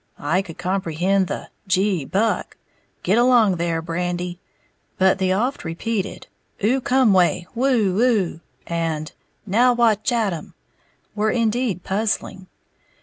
[0.17, 2.57] I could comprehend the "Gee, Buck!",
[3.03, 4.39] "Git along there, Brandy!";
[4.97, 6.25] but the oft repeated
[6.63, 9.11] "Oo cum weh, woo oo!", and
[9.45, 10.55] "Now wa chat tum!"
[11.13, 12.47] were indeed puzzling.